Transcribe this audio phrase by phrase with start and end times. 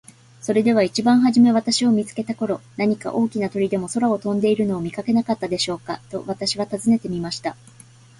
[0.41, 7.55] 「それでは一番はじめ私を見つけた頃、何か大きな鳥でも空を飛んでいるのを見かけなかったでしょうか。」と私は尋ねてみました。